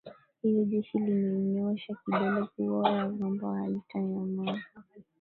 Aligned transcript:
hiyo 0.41 0.61
Jeshi 0.71 0.97
limenyosha 0.99 1.95
kidole 2.03 2.41
kuoya 2.55 3.09
kwamba 3.17 3.53
halitanyamaa 3.55 4.61